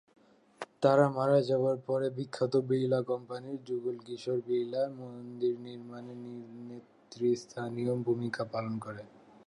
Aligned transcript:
তার 0.83 0.99
মারা 1.09 1.39
যাবার 1.41 1.77
পরে 1.87 2.07
বিখ্যাত 2.17 2.53
বিড়লা 2.69 2.99
কোম্পানির 3.01 3.59
যুগল 3.67 3.95
কিশোর 4.05 4.39
বিড়লা 4.47 4.81
মন্দির 4.99 5.53
নির্মাণে 5.67 6.13
নেতৃস্থানীয় 6.69 7.93
ভূমিকা 8.05 8.43
পালন 8.53 8.73
করেন। 8.85 9.07